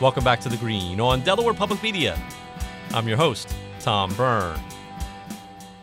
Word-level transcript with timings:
Welcome 0.00 0.22
back 0.22 0.38
to 0.42 0.48
The 0.48 0.56
Green 0.56 1.00
on 1.00 1.22
Delaware 1.22 1.54
Public 1.54 1.82
Media. 1.82 2.16
I'm 2.94 3.08
your 3.08 3.16
host, 3.16 3.52
Tom 3.80 4.14
Byrne. 4.14 4.60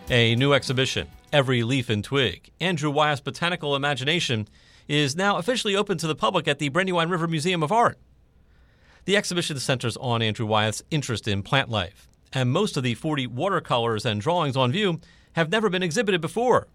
A 0.10 0.38
new 0.38 0.54
exhibition, 0.54 1.10
Every 1.34 1.64
Leaf 1.64 1.90
and 1.90 2.02
Twig, 2.02 2.50
Andrew 2.62 2.90
Wyeth's 2.90 3.20
Botanical 3.20 3.76
Imagination, 3.76 4.48
is 4.88 5.18
now 5.18 5.36
officially 5.36 5.76
open 5.76 5.98
to 5.98 6.08
the 6.08 6.16
public 6.16 6.48
at 6.48 6.60
the 6.60 6.70
Brandywine 6.70 7.10
River 7.10 7.28
Museum 7.28 7.62
of 7.62 7.74
Art. 7.74 8.00
The 9.04 9.18
exhibition 9.18 9.60
centers 9.60 9.98
on 9.98 10.22
Andrew 10.22 10.46
Wyeth's 10.46 10.82
interest 10.90 11.28
in 11.28 11.44
plant 11.44 11.68
life, 11.70 12.08
and 12.32 12.50
most 12.50 12.78
of 12.78 12.84
the 12.84 12.94
40 12.94 13.28
watercolors 13.28 14.06
and 14.06 14.22
drawings 14.22 14.56
on 14.56 14.72
view 14.72 15.02
have 15.34 15.52
never 15.52 15.70
been 15.70 15.84
exhibited 15.84 16.22
before. 16.22 16.70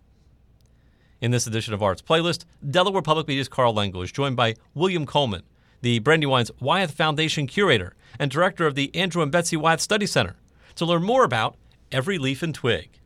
In 1.22 1.30
this 1.30 1.46
edition 1.46 1.72
of 1.72 1.82
Arts 1.82 2.02
Playlist, 2.02 2.44
Delaware 2.70 3.00
Public 3.00 3.28
Media's 3.28 3.48
Karl 3.48 3.72
Lengel 3.72 4.02
is 4.02 4.12
joined 4.12 4.36
by 4.36 4.56
William 4.74 5.06
Coleman, 5.06 5.44
the 5.80 6.00
Brandywine's 6.00 6.50
Wyeth 6.60 6.92
Foundation 6.92 7.46
curator 7.46 7.94
and 8.18 8.30
director 8.30 8.66
of 8.66 8.74
the 8.74 8.94
Andrew 8.94 9.22
and 9.22 9.32
Betsy 9.32 9.56
Wyeth 9.56 9.80
Study 9.80 10.06
Center, 10.06 10.36
to 10.74 10.84
learn 10.84 11.02
more 11.02 11.24
about 11.24 11.56
Every 11.92 12.18
Leaf 12.18 12.42
and 12.42 12.54
Twig. 12.54 13.00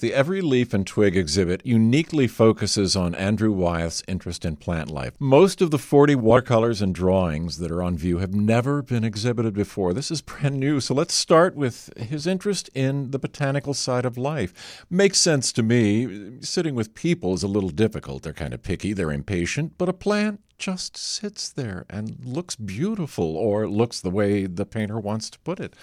The 0.00 0.12
Every 0.12 0.42
Leaf 0.42 0.74
and 0.74 0.86
Twig 0.86 1.16
exhibit 1.16 1.64
uniquely 1.64 2.26
focuses 2.26 2.96
on 2.96 3.14
Andrew 3.14 3.50
Wyeth's 3.50 4.02
interest 4.06 4.44
in 4.44 4.56
plant 4.56 4.90
life. 4.90 5.14
Most 5.18 5.62
of 5.62 5.70
the 5.70 5.78
40 5.78 6.16
watercolors 6.16 6.82
and 6.82 6.94
drawings 6.94 7.58
that 7.58 7.70
are 7.70 7.82
on 7.82 7.96
view 7.96 8.18
have 8.18 8.34
never 8.34 8.82
been 8.82 9.04
exhibited 9.04 9.54
before. 9.54 9.94
This 9.94 10.10
is 10.10 10.20
brand 10.20 10.60
new. 10.60 10.80
So 10.80 10.92
let's 10.92 11.14
start 11.14 11.54
with 11.54 11.90
his 11.96 12.26
interest 12.26 12.68
in 12.74 13.10
the 13.10 13.18
botanical 13.18 13.72
side 13.72 14.04
of 14.04 14.18
life. 14.18 14.84
Makes 14.90 15.18
sense 15.18 15.50
to 15.52 15.62
me. 15.62 16.40
Sitting 16.42 16.74
with 16.74 16.94
people 16.94 17.32
is 17.32 17.42
a 17.42 17.48
little 17.48 17.70
difficult. 17.70 18.22
They're 18.22 18.34
kind 18.34 18.52
of 18.52 18.62
picky, 18.62 18.92
they're 18.92 19.12
impatient, 19.12 19.78
but 19.78 19.88
a 19.88 19.94
plant 19.94 20.40
just 20.58 20.96
sits 20.96 21.48
there 21.48 21.84
and 21.88 22.18
looks 22.24 22.56
beautiful 22.56 23.36
or 23.36 23.68
looks 23.68 24.00
the 24.00 24.10
way 24.10 24.46
the 24.46 24.66
painter 24.66 24.98
wants 24.98 25.30
to 25.30 25.38
put 25.40 25.60
it. 25.60 25.74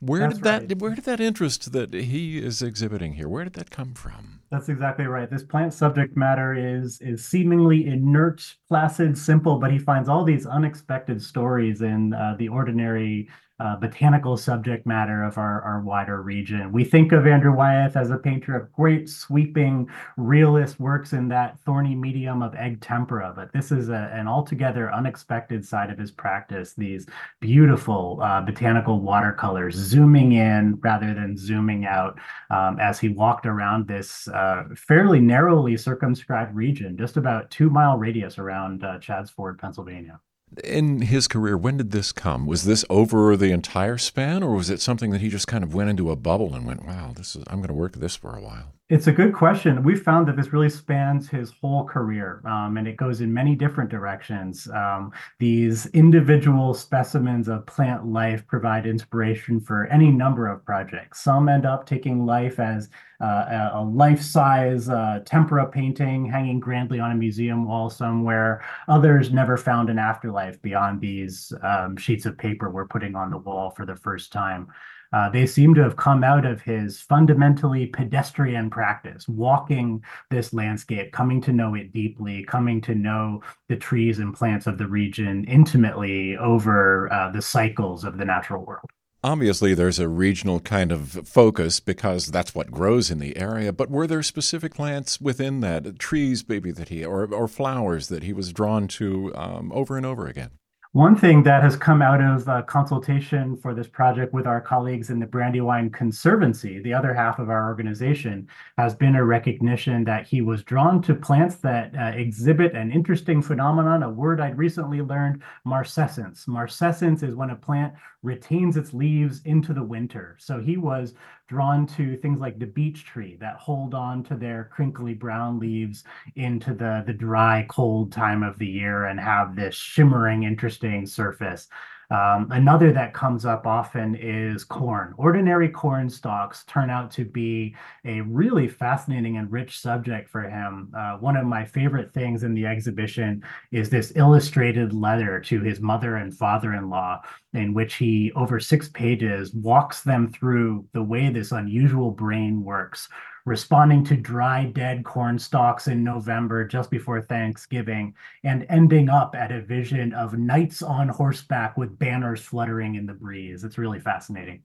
Where 0.00 0.20
That's 0.20 0.34
did 0.36 0.44
that 0.44 0.62
right. 0.62 0.78
where 0.78 0.94
did 0.94 1.04
that 1.04 1.20
interest 1.20 1.72
that 1.72 1.92
he 1.92 2.38
is 2.38 2.62
exhibiting 2.62 3.14
here? 3.14 3.28
Where 3.28 3.44
did 3.44 3.52
that 3.54 3.70
come 3.70 3.92
from? 3.92 4.40
That's 4.50 4.70
exactly 4.70 5.04
right. 5.04 5.30
This 5.30 5.44
plant 5.44 5.74
subject 5.74 6.16
matter 6.16 6.54
is 6.54 7.00
is 7.02 7.24
seemingly 7.24 7.86
inert, 7.86 8.42
placid, 8.66 9.18
simple, 9.18 9.58
but 9.58 9.70
he 9.70 9.78
finds 9.78 10.08
all 10.08 10.24
these 10.24 10.46
unexpected 10.46 11.22
stories 11.22 11.82
in 11.82 12.14
uh, 12.14 12.34
the 12.38 12.48
ordinary 12.48 13.28
uh, 13.60 13.76
botanical 13.76 14.36
subject 14.36 14.86
matter 14.86 15.22
of 15.22 15.36
our, 15.36 15.60
our 15.62 15.80
wider 15.82 16.22
region. 16.22 16.72
We 16.72 16.82
think 16.82 17.12
of 17.12 17.26
Andrew 17.26 17.54
Wyeth 17.54 17.94
as 17.94 18.10
a 18.10 18.16
painter 18.16 18.56
of 18.56 18.72
great, 18.72 19.08
sweeping, 19.08 19.88
realist 20.16 20.80
works 20.80 21.12
in 21.12 21.28
that 21.28 21.60
thorny 21.60 21.94
medium 21.94 22.42
of 22.42 22.54
egg 22.54 22.80
tempera, 22.80 23.34
but 23.36 23.52
this 23.52 23.70
is 23.70 23.90
a, 23.90 24.10
an 24.14 24.26
altogether 24.26 24.90
unexpected 24.92 25.64
side 25.64 25.90
of 25.90 25.98
his 25.98 26.10
practice. 26.10 26.72
These 26.72 27.06
beautiful 27.40 28.18
uh, 28.22 28.40
botanical 28.40 29.00
watercolors 29.00 29.74
zooming 29.74 30.32
in 30.32 30.78
rather 30.80 31.12
than 31.12 31.36
zooming 31.36 31.84
out 31.84 32.18
um, 32.48 32.80
as 32.80 32.98
he 32.98 33.10
walked 33.10 33.44
around 33.44 33.86
this 33.86 34.26
uh, 34.28 34.64
fairly 34.74 35.20
narrowly 35.20 35.76
circumscribed 35.76 36.54
region, 36.54 36.96
just 36.96 37.18
about 37.18 37.50
two 37.50 37.68
mile 37.68 37.98
radius 37.98 38.38
around 38.38 38.84
uh, 38.84 38.98
Chadds 38.98 39.30
Ford, 39.30 39.58
Pennsylvania. 39.58 40.18
In 40.64 41.02
his 41.02 41.28
career, 41.28 41.56
when 41.56 41.76
did 41.76 41.92
this 41.92 42.12
come? 42.12 42.46
Was 42.46 42.64
this 42.64 42.84
over 42.90 43.36
the 43.36 43.52
entire 43.52 43.98
span, 43.98 44.42
or 44.42 44.54
was 44.54 44.68
it 44.68 44.80
something 44.80 45.10
that 45.10 45.20
he 45.20 45.28
just 45.28 45.46
kind 45.46 45.62
of 45.62 45.74
went 45.74 45.90
into 45.90 46.10
a 46.10 46.16
bubble 46.16 46.54
and 46.54 46.66
went, 46.66 46.84
"Wow, 46.84 47.12
this 47.14 47.36
is 47.36 47.44
I'm 47.46 47.58
going 47.58 47.68
to 47.68 47.74
work 47.74 47.96
this 47.96 48.16
for 48.16 48.36
a 48.36 48.42
while"? 48.42 48.72
It's 48.90 49.06
a 49.06 49.12
good 49.12 49.32
question. 49.32 49.84
We 49.84 49.94
found 49.94 50.26
that 50.26 50.36
this 50.36 50.52
really 50.52 50.68
spans 50.68 51.28
his 51.28 51.52
whole 51.60 51.84
career, 51.84 52.42
um, 52.44 52.76
and 52.76 52.88
it 52.88 52.96
goes 52.96 53.20
in 53.20 53.32
many 53.32 53.54
different 53.54 53.88
directions. 53.88 54.68
Um, 54.74 55.12
these 55.38 55.86
individual 55.86 56.74
specimens 56.74 57.46
of 57.46 57.64
plant 57.66 58.04
life 58.04 58.44
provide 58.48 58.86
inspiration 58.86 59.60
for 59.60 59.86
any 59.86 60.10
number 60.10 60.48
of 60.48 60.64
projects. 60.64 61.20
Some 61.20 61.48
end 61.48 61.66
up 61.66 61.86
taking 61.86 62.26
life 62.26 62.58
as 62.58 62.88
uh, 63.20 63.70
a 63.74 63.84
life-size 63.84 64.88
uh, 64.88 65.20
tempera 65.24 65.68
painting 65.68 66.24
hanging 66.24 66.58
grandly 66.58 66.98
on 66.98 67.12
a 67.12 67.14
museum 67.14 67.68
wall 67.68 67.90
somewhere. 67.90 68.60
Others 68.88 69.32
never 69.32 69.56
found 69.56 69.88
an 69.88 70.00
afterlife 70.00 70.60
beyond 70.62 71.00
these 71.00 71.52
um, 71.62 71.96
sheets 71.96 72.26
of 72.26 72.36
paper 72.36 72.70
we're 72.70 72.88
putting 72.88 73.14
on 73.14 73.30
the 73.30 73.38
wall 73.38 73.70
for 73.70 73.86
the 73.86 73.94
first 73.94 74.32
time. 74.32 74.66
Uh, 75.12 75.28
they 75.28 75.46
seem 75.46 75.74
to 75.74 75.82
have 75.82 75.96
come 75.96 76.22
out 76.22 76.46
of 76.46 76.60
his 76.60 77.00
fundamentally 77.00 77.86
pedestrian 77.86 78.70
practice, 78.70 79.28
walking 79.28 80.02
this 80.30 80.52
landscape, 80.52 81.12
coming 81.12 81.40
to 81.40 81.52
know 81.52 81.74
it 81.74 81.92
deeply, 81.92 82.44
coming 82.44 82.80
to 82.80 82.94
know 82.94 83.42
the 83.68 83.76
trees 83.76 84.18
and 84.18 84.34
plants 84.34 84.66
of 84.66 84.78
the 84.78 84.86
region 84.86 85.44
intimately 85.46 86.36
over 86.36 87.12
uh, 87.12 87.30
the 87.30 87.42
cycles 87.42 88.04
of 88.04 88.18
the 88.18 88.24
natural 88.24 88.64
world. 88.64 88.86
Obviously, 89.22 89.74
there's 89.74 89.98
a 89.98 90.08
regional 90.08 90.60
kind 90.60 90.90
of 90.90 91.28
focus 91.28 91.78
because 91.78 92.28
that's 92.28 92.54
what 92.54 92.70
grows 92.70 93.10
in 93.10 93.18
the 93.18 93.36
area. 93.36 93.70
But 93.70 93.90
were 93.90 94.06
there 94.06 94.22
specific 94.22 94.72
plants 94.72 95.20
within 95.20 95.60
that, 95.60 95.98
trees 95.98 96.48
maybe 96.48 96.70
that 96.70 96.88
he, 96.88 97.04
or, 97.04 97.26
or 97.34 97.46
flowers 97.46 98.08
that 98.08 98.22
he 98.22 98.32
was 98.32 98.50
drawn 98.50 98.88
to 98.88 99.30
um, 99.34 99.72
over 99.74 99.98
and 99.98 100.06
over 100.06 100.26
again? 100.26 100.52
One 100.92 101.14
thing 101.14 101.44
that 101.44 101.62
has 101.62 101.76
come 101.76 102.02
out 102.02 102.20
of 102.20 102.48
uh, 102.48 102.62
consultation 102.62 103.56
for 103.56 103.74
this 103.74 103.86
project 103.86 104.34
with 104.34 104.44
our 104.44 104.60
colleagues 104.60 105.10
in 105.10 105.20
the 105.20 105.26
Brandywine 105.26 105.90
Conservancy, 105.90 106.80
the 106.80 106.92
other 106.92 107.14
half 107.14 107.38
of 107.38 107.48
our 107.48 107.68
organization, 107.68 108.48
has 108.76 108.92
been 108.92 109.14
a 109.14 109.24
recognition 109.24 110.02
that 110.02 110.26
he 110.26 110.40
was 110.40 110.64
drawn 110.64 111.00
to 111.02 111.14
plants 111.14 111.54
that 111.58 111.94
uh, 111.94 112.06
exhibit 112.16 112.74
an 112.74 112.90
interesting 112.90 113.40
phenomenon, 113.40 114.02
a 114.02 114.10
word 114.10 114.40
I'd 114.40 114.58
recently 114.58 115.00
learned, 115.00 115.44
marcescence. 115.64 116.48
Marcescence 116.48 117.22
is 117.22 117.36
when 117.36 117.50
a 117.50 117.56
plant 117.56 117.94
retains 118.22 118.76
its 118.76 118.92
leaves 118.92 119.40
into 119.44 119.72
the 119.72 119.82
winter. 119.82 120.36
So 120.38 120.60
he 120.60 120.76
was 120.76 121.14
drawn 121.48 121.86
to 121.88 122.16
things 122.18 122.38
like 122.38 122.58
the 122.58 122.66
beech 122.66 123.04
tree 123.04 123.36
that 123.40 123.56
hold 123.56 123.94
on 123.94 124.22
to 124.24 124.36
their 124.36 124.70
crinkly 124.72 125.14
brown 125.14 125.58
leaves 125.58 126.04
into 126.36 126.74
the, 126.74 127.02
the 127.06 127.12
dry, 127.12 127.66
cold 127.68 128.12
time 128.12 128.42
of 128.42 128.58
the 128.58 128.66
year 128.66 129.06
and 129.06 129.18
have 129.18 129.56
this 129.56 129.74
shimmering, 129.74 130.42
interesting 130.42 131.06
surface. 131.06 131.68
Um, 132.10 132.48
another 132.50 132.92
that 132.92 133.14
comes 133.14 133.44
up 133.44 133.66
often 133.66 134.16
is 134.16 134.64
corn. 134.64 135.14
Ordinary 135.16 135.68
corn 135.68 136.10
stalks 136.10 136.64
turn 136.64 136.90
out 136.90 137.10
to 137.12 137.24
be 137.24 137.76
a 138.04 138.20
really 138.22 138.66
fascinating 138.66 139.36
and 139.36 139.50
rich 139.50 139.78
subject 139.78 140.28
for 140.28 140.42
him. 140.42 140.92
Uh, 140.96 141.18
one 141.18 141.36
of 141.36 141.46
my 141.46 141.64
favorite 141.64 142.12
things 142.12 142.42
in 142.42 142.52
the 142.52 142.66
exhibition 142.66 143.44
is 143.70 143.90
this 143.90 144.12
illustrated 144.16 144.92
letter 144.92 145.38
to 145.40 145.60
his 145.60 145.80
mother 145.80 146.16
and 146.16 146.36
father 146.36 146.74
in 146.74 146.90
law, 146.90 147.20
in 147.54 147.74
which 147.74 147.94
he, 147.94 148.32
over 148.34 148.58
six 148.58 148.88
pages, 148.88 149.54
walks 149.54 150.02
them 150.02 150.32
through 150.32 150.84
the 150.92 151.02
way 151.02 151.30
this 151.30 151.52
unusual 151.52 152.10
brain 152.10 152.64
works 152.64 153.08
responding 153.44 154.04
to 154.04 154.16
dry, 154.16 154.64
dead 154.64 155.04
corn 155.04 155.38
stalks 155.38 155.88
in 155.88 156.04
November 156.04 156.66
just 156.66 156.90
before 156.90 157.20
Thanksgiving, 157.20 158.14
and 158.44 158.66
ending 158.68 159.08
up 159.08 159.34
at 159.34 159.52
a 159.52 159.60
vision 159.60 160.12
of 160.12 160.38
knights 160.38 160.82
on 160.82 161.08
horseback 161.08 161.76
with 161.76 161.98
banners 161.98 162.40
fluttering 162.40 162.94
in 162.94 163.06
the 163.06 163.14
breeze. 163.14 163.64
It's 163.64 163.78
really 163.78 164.00
fascinating. 164.00 164.62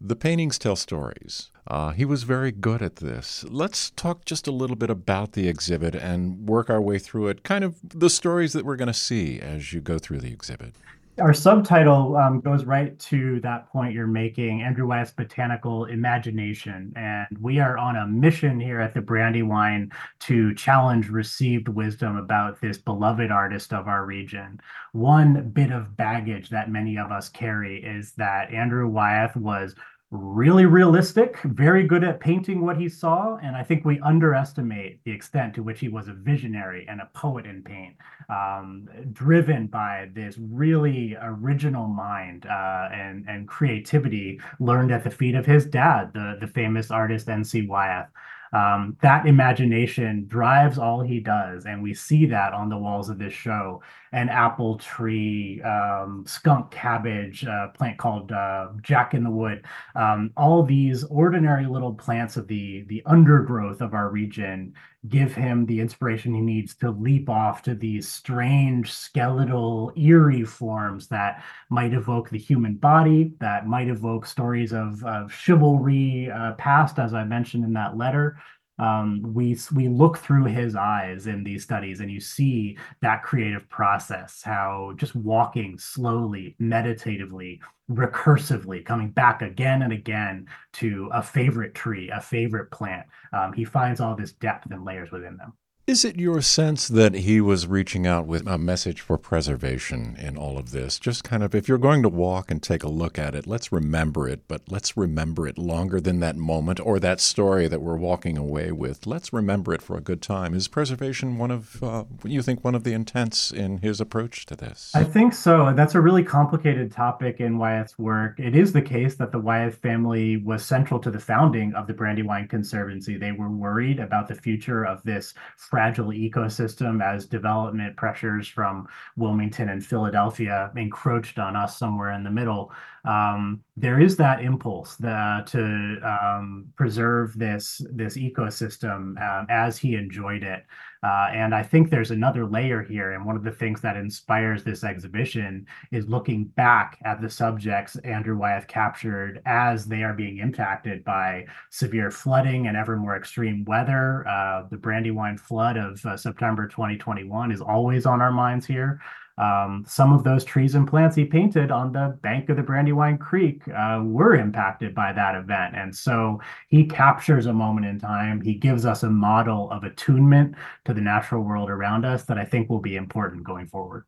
The 0.00 0.16
paintings 0.16 0.58
tell 0.58 0.76
stories. 0.76 1.50
Uh, 1.66 1.92
he 1.92 2.04
was 2.04 2.24
very 2.24 2.52
good 2.52 2.82
at 2.82 2.96
this. 2.96 3.44
Let's 3.48 3.90
talk 3.90 4.24
just 4.24 4.46
a 4.46 4.52
little 4.52 4.76
bit 4.76 4.90
about 4.90 5.32
the 5.32 5.48
exhibit 5.48 5.94
and 5.94 6.46
work 6.46 6.68
our 6.68 6.80
way 6.80 6.98
through 6.98 7.28
it, 7.28 7.42
kind 7.42 7.64
of 7.64 7.76
the 7.82 8.10
stories 8.10 8.52
that 8.52 8.66
we're 8.66 8.76
going 8.76 8.88
to 8.88 8.92
see 8.92 9.40
as 9.40 9.72
you 9.72 9.80
go 9.80 9.98
through 9.98 10.18
the 10.18 10.32
exhibit 10.32 10.74
our 11.20 11.32
subtitle 11.32 12.16
um, 12.16 12.40
goes 12.40 12.64
right 12.64 12.98
to 12.98 13.38
that 13.40 13.70
point 13.70 13.94
you're 13.94 14.06
making, 14.06 14.62
Andrew 14.62 14.86
Wyeth's 14.86 15.12
botanical 15.12 15.84
imagination. 15.84 16.92
And 16.96 17.26
we 17.40 17.60
are 17.60 17.78
on 17.78 17.96
a 17.96 18.06
mission 18.06 18.58
here 18.58 18.80
at 18.80 18.94
the 18.94 19.00
Brandywine 19.00 19.92
to 20.20 20.54
challenge 20.54 21.08
received 21.08 21.68
wisdom 21.68 22.16
about 22.16 22.60
this 22.60 22.78
beloved 22.78 23.30
artist 23.30 23.72
of 23.72 23.86
our 23.86 24.04
region. 24.04 24.60
One 24.92 25.50
bit 25.50 25.70
of 25.70 25.96
baggage 25.96 26.48
that 26.50 26.70
many 26.70 26.98
of 26.98 27.12
us 27.12 27.28
carry 27.28 27.84
is 27.84 28.12
that 28.12 28.52
Andrew 28.52 28.88
Wyeth 28.88 29.36
was 29.36 29.76
really 30.14 30.64
realistic, 30.64 31.38
very 31.42 31.86
good 31.86 32.04
at 32.04 32.20
painting 32.20 32.60
what 32.60 32.76
he 32.76 32.88
saw. 32.88 33.36
And 33.42 33.56
I 33.56 33.64
think 33.64 33.84
we 33.84 33.98
underestimate 34.00 35.02
the 35.04 35.10
extent 35.10 35.54
to 35.54 35.62
which 35.62 35.80
he 35.80 35.88
was 35.88 36.06
a 36.06 36.12
visionary 36.12 36.86
and 36.88 37.00
a 37.00 37.10
poet 37.14 37.46
in 37.46 37.62
paint, 37.62 37.96
um, 38.28 38.88
driven 39.12 39.66
by 39.66 40.08
this 40.14 40.36
really 40.38 41.16
original 41.20 41.88
mind 41.88 42.46
uh, 42.46 42.88
and, 42.92 43.24
and 43.28 43.48
creativity 43.48 44.40
learned 44.60 44.92
at 44.92 45.02
the 45.02 45.10
feet 45.10 45.34
of 45.34 45.44
his 45.44 45.66
dad, 45.66 46.12
the, 46.14 46.38
the 46.40 46.46
famous 46.46 46.90
artist 46.90 47.28
N.C. 47.28 47.66
Wyeth. 47.66 48.06
Um, 48.54 48.96
that 49.02 49.26
imagination 49.26 50.26
drives 50.28 50.78
all 50.78 51.00
he 51.02 51.18
does, 51.18 51.66
and 51.66 51.82
we 51.82 51.92
see 51.92 52.24
that 52.26 52.52
on 52.52 52.68
the 52.68 52.78
walls 52.78 53.10
of 53.10 53.18
this 53.18 53.34
show. 53.34 53.82
an 54.12 54.28
apple 54.28 54.78
tree, 54.78 55.60
um, 55.62 56.24
skunk 56.24 56.70
cabbage, 56.70 57.42
a 57.42 57.72
plant 57.74 57.98
called 57.98 58.30
uh, 58.30 58.68
Jack 58.80 59.12
in 59.12 59.24
the 59.24 59.30
Wood. 59.30 59.64
Um, 59.96 60.30
all 60.36 60.62
these 60.62 61.02
ordinary 61.04 61.66
little 61.66 61.94
plants 61.94 62.36
of 62.36 62.46
the 62.46 62.84
the 62.86 63.02
undergrowth 63.06 63.80
of 63.80 63.92
our 63.92 64.08
region 64.10 64.72
give 65.08 65.34
him 65.34 65.66
the 65.66 65.80
inspiration 65.80 66.32
he 66.32 66.40
needs 66.40 66.74
to 66.74 66.90
leap 66.90 67.28
off 67.28 67.62
to 67.62 67.74
these 67.74 68.08
strange 68.08 68.92
skeletal 68.92 69.92
eerie 69.96 70.44
forms 70.44 71.08
that 71.08 71.44
might 71.68 71.92
evoke 71.92 72.30
the 72.30 72.38
human 72.38 72.74
body 72.74 73.32
that 73.38 73.66
might 73.66 73.88
evoke 73.88 74.24
stories 74.24 74.72
of, 74.72 75.04
of 75.04 75.32
chivalry 75.32 76.30
uh, 76.30 76.52
past 76.54 76.98
as 76.98 77.12
i 77.12 77.22
mentioned 77.22 77.64
in 77.64 77.72
that 77.72 77.96
letter 77.96 78.38
um, 78.78 79.20
we 79.34 79.56
we 79.74 79.88
look 79.88 80.18
through 80.18 80.44
his 80.44 80.74
eyes 80.74 81.26
in 81.26 81.44
these 81.44 81.62
studies 81.62 82.00
and 82.00 82.10
you 82.10 82.20
see 82.20 82.76
that 83.02 83.22
creative 83.22 83.68
process 83.68 84.42
how 84.42 84.92
just 84.96 85.14
walking 85.14 85.78
slowly 85.78 86.56
meditatively 86.58 87.60
recursively 87.90 88.84
coming 88.84 89.10
back 89.10 89.42
again 89.42 89.82
and 89.82 89.92
again 89.92 90.46
to 90.72 91.08
a 91.12 91.22
favorite 91.22 91.74
tree 91.74 92.10
a 92.10 92.20
favorite 92.20 92.70
plant 92.70 93.06
um, 93.32 93.52
he 93.52 93.64
finds 93.64 94.00
all 94.00 94.16
this 94.16 94.32
depth 94.32 94.70
and 94.70 94.84
layers 94.84 95.10
within 95.12 95.36
them 95.36 95.52
is 95.86 96.02
it 96.02 96.18
your 96.18 96.40
sense 96.40 96.88
that 96.88 97.12
he 97.12 97.42
was 97.42 97.66
reaching 97.66 98.06
out 98.06 98.26
with 98.26 98.46
a 98.46 98.56
message 98.56 99.02
for 99.02 99.18
preservation 99.18 100.16
in 100.18 100.34
all 100.38 100.56
of 100.56 100.70
this? 100.70 100.98
Just 100.98 101.24
kind 101.24 101.42
of, 101.42 101.54
if 101.54 101.68
you're 101.68 101.76
going 101.76 102.02
to 102.02 102.08
walk 102.08 102.50
and 102.50 102.62
take 102.62 102.82
a 102.82 102.88
look 102.88 103.18
at 103.18 103.34
it, 103.34 103.46
let's 103.46 103.70
remember 103.70 104.26
it, 104.26 104.48
but 104.48 104.62
let's 104.66 104.96
remember 104.96 105.46
it 105.46 105.58
longer 105.58 106.00
than 106.00 106.20
that 106.20 106.36
moment 106.36 106.80
or 106.80 106.98
that 107.00 107.20
story 107.20 107.68
that 107.68 107.82
we're 107.82 107.98
walking 107.98 108.38
away 108.38 108.72
with. 108.72 109.06
Let's 109.06 109.30
remember 109.30 109.74
it 109.74 109.82
for 109.82 109.98
a 109.98 110.00
good 110.00 110.22
time. 110.22 110.54
Is 110.54 110.68
preservation 110.68 111.36
one 111.36 111.50
of, 111.50 111.82
uh, 111.82 112.04
you 112.24 112.40
think, 112.40 112.64
one 112.64 112.74
of 112.74 112.84
the 112.84 112.94
intents 112.94 113.50
in 113.50 113.78
his 113.78 114.00
approach 114.00 114.46
to 114.46 114.56
this? 114.56 114.90
I 114.94 115.04
think 115.04 115.34
so. 115.34 115.70
That's 115.76 115.94
a 115.94 116.00
really 116.00 116.24
complicated 116.24 116.92
topic 116.92 117.40
in 117.40 117.58
Wyeth's 117.58 117.98
work. 117.98 118.40
It 118.40 118.56
is 118.56 118.72
the 118.72 118.80
case 118.80 119.16
that 119.16 119.32
the 119.32 119.38
Wyeth 119.38 119.76
family 119.76 120.38
was 120.38 120.64
central 120.64 120.98
to 121.00 121.10
the 121.10 121.20
founding 121.20 121.74
of 121.74 121.86
the 121.86 121.92
Brandywine 121.92 122.48
Conservancy. 122.48 123.18
They 123.18 123.32
were 123.32 123.50
worried 123.50 124.00
about 124.00 124.28
the 124.28 124.34
future 124.34 124.86
of 124.86 125.02
this 125.02 125.34
fragile 125.74 126.12
ecosystem 126.12 127.02
as 127.02 127.26
development 127.26 127.96
pressures 127.96 128.46
from 128.46 128.86
Wilmington 129.16 129.70
and 129.70 129.84
Philadelphia 129.84 130.70
encroached 130.76 131.40
on 131.40 131.56
us 131.56 131.76
somewhere 131.76 132.12
in 132.12 132.22
the 132.22 132.30
middle. 132.30 132.70
Um, 133.04 133.60
there 133.76 133.98
is 133.98 134.16
that 134.18 134.40
impulse 134.40 134.94
that, 134.98 135.48
to 135.48 135.98
um, 136.04 136.66
preserve 136.76 137.36
this 137.36 137.84
this 137.90 138.16
ecosystem 138.16 139.20
uh, 139.20 139.46
as 139.48 139.76
he 139.76 139.96
enjoyed 139.96 140.44
it. 140.44 140.64
Uh, 141.04 141.28
and 141.34 141.54
I 141.54 141.62
think 141.62 141.90
there's 141.90 142.10
another 142.10 142.46
layer 142.46 142.82
here. 142.82 143.12
And 143.12 143.26
one 143.26 143.36
of 143.36 143.44
the 143.44 143.50
things 143.50 143.82
that 143.82 143.96
inspires 143.96 144.64
this 144.64 144.84
exhibition 144.84 145.66
is 145.92 146.08
looking 146.08 146.44
back 146.44 146.98
at 147.04 147.20
the 147.20 147.28
subjects 147.28 147.96
Andrew 147.96 148.38
Wyeth 148.38 148.66
captured 148.68 149.42
as 149.44 149.84
they 149.84 150.02
are 150.02 150.14
being 150.14 150.38
impacted 150.38 151.04
by 151.04 151.44
severe 151.68 152.10
flooding 152.10 152.68
and 152.68 152.76
ever 152.76 152.96
more 152.96 153.16
extreme 153.16 153.66
weather. 153.66 154.26
Uh, 154.26 154.62
the 154.70 154.78
Brandywine 154.78 155.36
flood 155.36 155.76
of 155.76 156.04
uh, 156.06 156.16
September 156.16 156.66
2021 156.66 157.52
is 157.52 157.60
always 157.60 158.06
on 158.06 158.22
our 158.22 158.32
minds 158.32 158.64
here. 158.64 158.98
Um, 159.36 159.84
some 159.88 160.12
of 160.12 160.22
those 160.22 160.44
trees 160.44 160.74
and 160.74 160.86
plants 160.86 161.16
he 161.16 161.24
painted 161.24 161.70
on 161.70 161.92
the 161.92 162.16
bank 162.22 162.48
of 162.48 162.56
the 162.56 162.62
Brandywine 162.62 163.18
Creek 163.18 163.62
uh, 163.68 164.00
were 164.04 164.36
impacted 164.36 164.94
by 164.94 165.12
that 165.12 165.34
event. 165.34 165.74
And 165.76 165.94
so 165.94 166.40
he 166.68 166.84
captures 166.84 167.46
a 167.46 167.52
moment 167.52 167.86
in 167.86 167.98
time. 167.98 168.40
He 168.40 168.54
gives 168.54 168.86
us 168.86 169.02
a 169.02 169.10
model 169.10 169.70
of 169.70 169.82
attunement 169.82 170.54
to 170.84 170.94
the 170.94 171.00
natural 171.00 171.42
world 171.42 171.68
around 171.68 172.04
us 172.04 172.24
that 172.24 172.38
I 172.38 172.44
think 172.44 172.70
will 172.70 172.80
be 172.80 172.96
important 172.96 173.44
going 173.44 173.66
forward. 173.66 174.04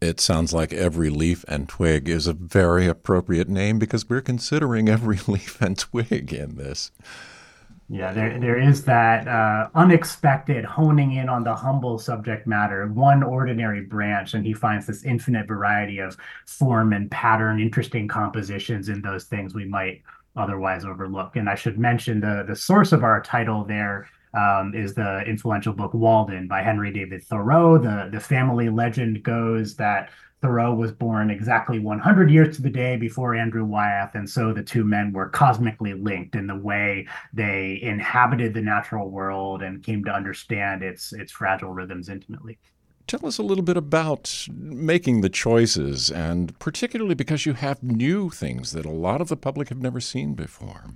It 0.00 0.18
sounds 0.18 0.54
like 0.54 0.72
every 0.72 1.10
leaf 1.10 1.44
and 1.46 1.68
twig 1.68 2.08
is 2.08 2.26
a 2.26 2.32
very 2.32 2.86
appropriate 2.86 3.50
name 3.50 3.78
because 3.78 4.08
we're 4.08 4.22
considering 4.22 4.88
every 4.88 5.18
leaf 5.26 5.60
and 5.60 5.76
twig 5.76 6.32
in 6.32 6.56
this. 6.56 6.90
Yeah, 7.92 8.12
there 8.12 8.38
there 8.38 8.56
is 8.56 8.84
that 8.84 9.26
uh, 9.26 9.68
unexpected 9.74 10.64
honing 10.64 11.14
in 11.14 11.28
on 11.28 11.42
the 11.42 11.56
humble 11.56 11.98
subject 11.98 12.46
matter, 12.46 12.86
one 12.86 13.24
ordinary 13.24 13.80
branch, 13.80 14.34
and 14.34 14.46
he 14.46 14.54
finds 14.54 14.86
this 14.86 15.02
infinite 15.02 15.48
variety 15.48 15.98
of 15.98 16.16
form 16.46 16.92
and 16.92 17.10
pattern, 17.10 17.58
interesting 17.58 18.06
compositions 18.06 18.88
in 18.88 19.02
those 19.02 19.24
things 19.24 19.56
we 19.56 19.64
might 19.64 20.02
otherwise 20.36 20.84
overlook. 20.84 21.34
And 21.34 21.48
I 21.48 21.56
should 21.56 21.80
mention 21.80 22.20
the 22.20 22.44
the 22.46 22.54
source 22.54 22.92
of 22.92 23.02
our 23.02 23.20
title 23.22 23.64
there 23.64 24.08
um, 24.34 24.74
is 24.74 24.94
the 24.94 25.22
influential 25.26 25.72
book 25.72 25.94
Walden 25.94 26.46
by 26.46 26.62
Henry 26.62 26.92
David 26.92 27.22
Thoreau. 27.24 27.78
The 27.78 28.08
the 28.12 28.20
family 28.20 28.68
legend 28.68 29.22
goes 29.22 29.76
that 29.76 30.10
Thoreau 30.40 30.74
was 30.74 30.92
born 30.92 31.30
exactly 31.30 31.78
100 31.78 32.30
years 32.30 32.56
to 32.56 32.62
the 32.62 32.70
day 32.70 32.96
before 32.96 33.34
Andrew 33.34 33.64
Wyeth, 33.64 34.14
and 34.14 34.28
so 34.28 34.52
the 34.52 34.62
two 34.62 34.84
men 34.84 35.12
were 35.12 35.28
cosmically 35.28 35.92
linked 35.92 36.34
in 36.34 36.46
the 36.46 36.56
way 36.56 37.06
they 37.32 37.78
inhabited 37.82 38.54
the 38.54 38.62
natural 38.62 39.10
world 39.10 39.62
and 39.62 39.82
came 39.82 40.04
to 40.04 40.10
understand 40.10 40.82
its 40.82 41.12
its 41.12 41.32
fragile 41.32 41.72
rhythms 41.72 42.08
intimately. 42.08 42.58
Tell 43.06 43.26
us 43.26 43.38
a 43.38 43.42
little 43.42 43.64
bit 43.64 43.76
about 43.76 44.46
making 44.52 45.20
the 45.20 45.28
choices, 45.28 46.10
and 46.10 46.56
particularly 46.58 47.14
because 47.14 47.44
you 47.44 47.54
have 47.54 47.82
new 47.82 48.30
things 48.30 48.72
that 48.72 48.86
a 48.86 48.90
lot 48.90 49.20
of 49.20 49.28
the 49.28 49.36
public 49.36 49.68
have 49.68 49.82
never 49.82 50.00
seen 50.00 50.34
before 50.34 50.94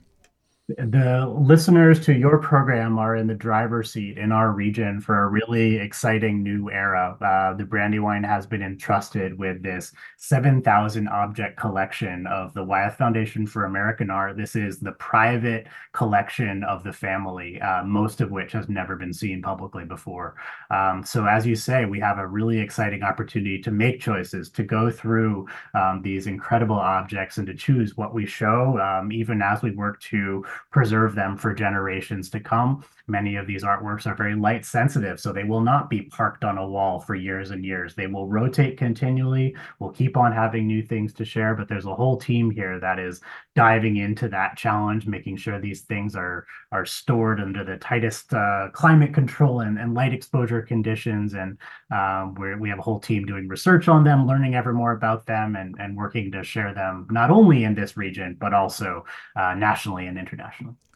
the 0.66 1.26
listeners 1.38 2.00
to 2.00 2.14
your 2.14 2.38
program 2.38 2.99
are 2.99 3.16
in 3.16 3.26
the 3.26 3.34
driver's 3.34 3.93
seat 3.93 4.16
in 4.16 4.32
our 4.32 4.52
region 4.52 4.99
for 4.99 5.25
a 5.25 5.28
really 5.28 5.76
exciting 5.76 6.43
new 6.43 6.70
era. 6.70 7.19
Uh, 7.20 7.52
the 7.55 7.66
Brandywine 7.66 8.25
has 8.25 8.46
been 8.46 8.62
entrusted 8.62 9.38
with 9.38 9.62
this 9.62 9.93
7,000 10.16 11.06
object 11.08 11.58
collection 11.58 12.26
of 12.28 12.55
the 12.55 12.64
Wyeth 12.64 12.96
Foundation 12.96 13.46
for 13.46 13.66
American 13.66 14.08
Art. 14.08 14.38
This 14.38 14.56
is 14.56 14.78
the 14.78 14.93
private 14.93 15.66
collection 15.93 16.64
of 16.64 16.82
the 16.82 16.94
family, 16.94 17.61
uh, 17.61 17.84
most 17.84 18.22
of 18.22 18.31
which 18.31 18.52
has 18.52 18.66
never 18.66 18.96
been 18.96 19.12
seen 19.12 19.43
publicly 19.43 19.84
before. 19.84 20.34
Um, 20.70 21.05
so, 21.05 21.26
as 21.26 21.46
you 21.46 21.56
say, 21.56 21.84
we 21.84 22.00
have 22.00 22.16
a 22.16 22.26
really 22.26 22.58
exciting 22.58 23.02
opportunity 23.02 23.61
to 23.61 23.70
make 23.70 24.00
choices, 24.00 24.49
to 24.52 24.62
go 24.62 24.90
through 24.90 25.46
um, 25.75 26.00
these 26.00 26.26
incredible 26.26 26.78
objects 26.78 27.37
and 27.37 27.46
to 27.49 27.55
choose 27.55 27.99
what 27.99 28.14
we 28.14 28.25
show, 28.25 28.78
um, 28.78 29.12
even 29.12 29.43
as 29.43 29.61
we 29.61 29.70
work 29.72 30.00
to 30.00 30.43
preserve 30.70 31.14
them 31.14 31.36
for 31.36 31.54
generations 31.54 32.30
to 32.30 32.40
come. 32.40 32.84
Many 33.06 33.36
of 33.36 33.46
these 33.46 33.64
artworks 33.64 34.06
are 34.06 34.14
very 34.14 34.34
light 34.34 34.64
sensitive, 34.64 35.20
so 35.20 35.32
they 35.32 35.44
will 35.44 35.60
not 35.60 35.90
be 35.90 36.02
parked 36.02 36.42
on 36.42 36.58
a 36.58 36.66
wall 36.66 37.00
for 37.00 37.14
years 37.14 37.50
and 37.50 37.64
years. 37.64 37.94
They 37.94 38.06
will 38.06 38.28
rotate 38.28 38.78
continually. 38.78 39.54
We'll 39.78 39.90
keep 39.90 40.16
on 40.16 40.32
having 40.32 40.66
new 40.66 40.82
things 40.82 41.12
to 41.14 41.24
share, 41.24 41.54
but 41.54 41.68
there's 41.68 41.84
a 41.84 41.94
whole 41.94 42.16
team 42.16 42.50
here 42.50 42.80
that 42.80 42.98
is 42.98 43.20
diving 43.54 43.99
into 43.99 44.28
that 44.28 44.56
challenge, 44.56 45.06
making 45.06 45.37
sure 45.37 45.61
these 45.61 45.82
things 45.82 46.16
are 46.16 46.46
are 46.73 46.87
stored 46.87 47.40
under 47.40 47.62
the 47.62 47.76
tightest 47.76 48.34
uh, 48.34 48.68
climate 48.73 49.14
control 49.14 49.61
and, 49.61 49.78
and 49.78 49.94
light 49.94 50.12
exposure 50.12 50.62
conditions. 50.62 51.34
And 51.34 51.58
um, 51.92 52.34
we 52.34 52.54
we 52.56 52.68
have 52.68 52.78
a 52.78 52.82
whole 52.82 53.00
team 53.00 53.26
doing 53.26 53.49
research 53.49 53.87
on 53.87 54.02
them, 54.02 54.26
learning 54.26 54.54
ever 54.54 54.73
more 54.73 54.92
about 54.92 55.26
them, 55.26 55.56
and, 55.56 55.75
and 55.78 55.96
working 55.96 56.32
to 56.32 56.42
share 56.42 56.75
them 56.75 57.06
not 57.11 57.30
only 57.30 57.64
in 57.64 57.75
this 57.75 57.96
region, 57.96 58.37
but 58.40 58.54
also 58.54 59.04
uh, 59.37 59.54
nationally 59.54 60.06
and 60.06 60.18
internationally. 60.18 60.43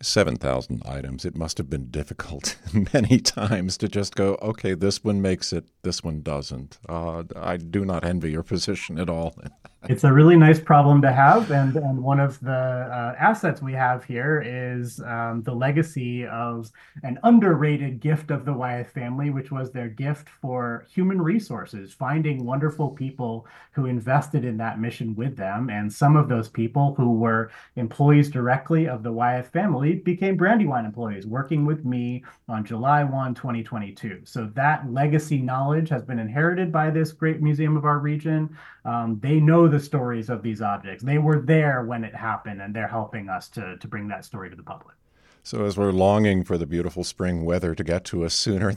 7,000 0.02 0.82
items. 0.86 1.24
It 1.24 1.36
must 1.36 1.58
have 1.58 1.68
been 1.68 1.90
difficult 1.90 2.56
many 2.92 3.18
times 3.18 3.76
to 3.78 3.88
just 3.88 4.14
go, 4.14 4.38
okay, 4.40 4.74
this 4.74 5.02
one 5.02 5.20
makes 5.20 5.52
it, 5.52 5.66
this 5.82 6.02
one 6.04 6.22
doesn't. 6.22 6.78
Uh, 6.88 7.24
I 7.36 7.56
do 7.56 7.84
not 7.84 8.04
envy 8.04 8.30
your 8.30 8.42
position 8.42 8.98
at 8.98 9.10
all. 9.10 9.36
it's 9.85 10.02
a 10.02 10.12
really 10.12 10.37
nice 10.37 10.58
problem 10.58 11.00
to 11.02 11.12
have. 11.12 11.52
And, 11.52 11.76
and 11.76 12.02
one 12.02 12.18
of 12.18 12.40
the 12.40 12.50
uh, 12.50 13.14
assets 13.18 13.62
we 13.62 13.73
have 13.75 14.02
here 14.02 14.42
is 14.44 15.00
um, 15.00 15.42
the 15.44 15.54
legacy 15.54 16.26
of 16.26 16.68
an 17.04 17.18
underrated 17.23 18.00
gift 18.00 18.32
of 18.32 18.44
the 18.44 18.52
Wyeth 18.52 18.90
family, 18.90 19.30
which 19.30 19.52
was 19.52 19.70
their 19.70 19.88
gift 19.88 20.28
for 20.28 20.85
human 20.92 21.23
resources, 21.23 21.92
finding 21.92 22.44
wonderful 22.44 22.90
people 22.90 23.47
who 23.70 23.87
invested 23.87 24.44
in 24.44 24.56
that 24.56 24.80
mission 24.80 25.14
with 25.14 25.37
them. 25.37 25.70
And 25.70 25.92
some 25.92 26.16
of 26.16 26.28
those 26.28 26.49
people 26.49 26.94
who 26.97 27.12
were 27.12 27.52
employees 27.76 28.30
directly 28.30 28.88
of 28.88 29.04
the 29.04 29.12
Wyeth 29.12 29.49
family 29.52 29.94
became 29.94 30.37
Brandywine 30.37 30.87
employees 30.87 31.25
working 31.25 31.64
with 31.64 31.85
me 31.85 32.25
on 32.49 32.64
July 32.64 33.04
1, 33.04 33.35
2022. 33.35 34.23
So 34.25 34.50
that 34.54 34.90
legacy 34.92 35.38
knowledge 35.38 35.88
has 35.90 36.02
been 36.02 36.18
inherited 36.18 36.73
by 36.73 36.90
this 36.90 37.12
great 37.12 37.40
museum 37.40 37.76
of 37.76 37.85
our 37.85 38.00
region. 38.00 38.56
Um, 38.85 39.20
they 39.23 39.38
know 39.38 39.68
the 39.68 39.77
stories 39.80 40.28
of 40.28 40.42
these 40.42 40.61
objects. 40.61 41.02
They 41.02 41.18
were 41.18 41.40
there 41.40 41.85
when 41.85 42.04
it 42.04 42.14
happened, 42.14 42.61
and 42.61 42.75
they're 42.75 42.88
helping 42.88 43.28
us 43.28 43.49
to, 43.50 43.76
to 43.76 43.88
bring 43.88 44.08
that 44.08 44.25
story 44.25 44.50
to 44.50 44.56
the 44.56 44.62
public. 44.62 44.94
So, 45.42 45.64
as 45.64 45.76
we're 45.76 45.92
longing 45.92 46.44
for 46.44 46.58
the 46.58 46.66
beautiful 46.66 47.04
spring 47.04 47.44
weather 47.44 47.75
to 47.75 47.85
get 47.85 48.04
to 48.06 48.25
us 48.25 48.35
sooner 48.35 48.75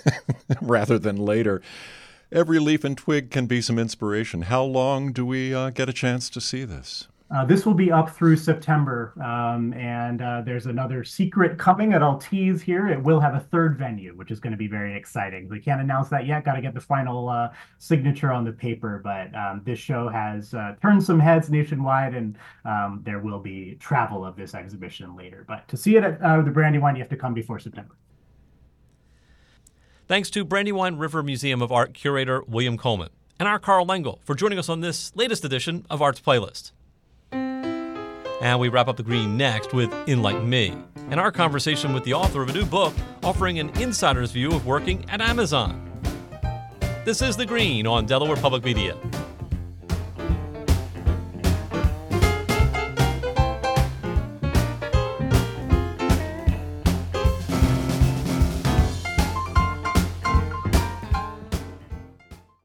rather 0.60 0.98
than 0.98 1.16
later, 1.16 1.62
every 2.32 2.58
leaf 2.58 2.84
and 2.84 2.96
twig 2.96 3.30
can 3.30 3.46
be 3.46 3.60
some 3.60 3.78
inspiration. 3.78 4.42
How 4.42 4.64
long 4.64 5.12
do 5.12 5.24
we 5.24 5.54
uh, 5.54 5.70
get 5.70 5.88
a 5.88 5.92
chance 5.92 6.28
to 6.30 6.40
see 6.40 6.64
this? 6.64 7.06
Uh, 7.32 7.44
this 7.44 7.64
will 7.64 7.74
be 7.74 7.92
up 7.92 8.10
through 8.10 8.36
September, 8.36 9.12
um, 9.24 9.72
and 9.74 10.20
uh, 10.20 10.42
there's 10.44 10.66
another 10.66 11.04
secret 11.04 11.56
coming 11.56 11.90
that 11.90 12.02
I'll 12.02 12.18
tease 12.18 12.60
here. 12.60 12.88
It 12.88 13.00
will 13.00 13.20
have 13.20 13.36
a 13.36 13.40
third 13.40 13.78
venue, 13.78 14.16
which 14.16 14.32
is 14.32 14.40
going 14.40 14.50
to 14.50 14.56
be 14.56 14.66
very 14.66 14.96
exciting. 14.96 15.48
We 15.48 15.60
can't 15.60 15.80
announce 15.80 16.08
that 16.08 16.26
yet. 16.26 16.44
Got 16.44 16.54
to 16.54 16.60
get 16.60 16.74
the 16.74 16.80
final 16.80 17.28
uh, 17.28 17.50
signature 17.78 18.32
on 18.32 18.44
the 18.44 18.50
paper, 18.50 19.00
but 19.04 19.32
um, 19.36 19.62
this 19.64 19.78
show 19.78 20.08
has 20.08 20.54
uh, 20.54 20.74
turned 20.82 21.04
some 21.04 21.20
heads 21.20 21.50
nationwide, 21.50 22.14
and 22.14 22.36
um, 22.64 23.00
there 23.04 23.20
will 23.20 23.38
be 23.38 23.76
travel 23.78 24.24
of 24.24 24.34
this 24.34 24.52
exhibition 24.52 25.14
later. 25.14 25.44
But 25.46 25.68
to 25.68 25.76
see 25.76 25.94
it 25.94 26.02
at 26.02 26.20
uh, 26.20 26.42
the 26.42 26.50
Brandywine, 26.50 26.96
you 26.96 27.02
have 27.02 27.10
to 27.10 27.16
come 27.16 27.32
before 27.32 27.60
September. 27.60 27.94
Thanks 30.08 30.30
to 30.30 30.44
Brandywine 30.44 30.96
River 30.96 31.22
Museum 31.22 31.62
of 31.62 31.70
Art 31.70 31.94
curator 31.94 32.42
William 32.48 32.76
Coleman 32.76 33.10
and 33.38 33.46
our 33.48 33.60
Karl 33.60 33.86
Lengel 33.86 34.18
for 34.24 34.34
joining 34.34 34.58
us 34.58 34.68
on 34.68 34.80
this 34.80 35.14
latest 35.14 35.44
edition 35.44 35.86
of 35.88 36.02
Arts 36.02 36.20
Playlist. 36.20 36.72
And 38.40 38.58
we 38.58 38.70
wrap 38.70 38.88
up 38.88 38.96
the 38.96 39.02
green 39.02 39.36
next 39.36 39.74
with 39.74 39.92
In 40.08 40.22
Like 40.22 40.42
Me, 40.42 40.74
and 41.10 41.20
our 41.20 41.30
conversation 41.30 41.92
with 41.92 42.04
the 42.04 42.14
author 42.14 42.42
of 42.42 42.48
a 42.48 42.52
new 42.52 42.64
book 42.64 42.94
offering 43.22 43.58
an 43.58 43.68
insider's 43.80 44.32
view 44.32 44.50
of 44.50 44.64
working 44.64 45.04
at 45.10 45.20
Amazon. 45.20 45.86
This 47.04 47.20
is 47.20 47.36
The 47.36 47.44
Green 47.44 47.86
on 47.86 48.06
Delaware 48.06 48.36
Public 48.36 48.64
Media. 48.64 48.96